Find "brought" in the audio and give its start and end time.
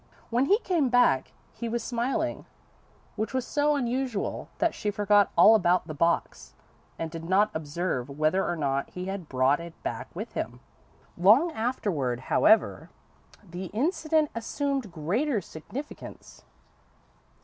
9.29-9.59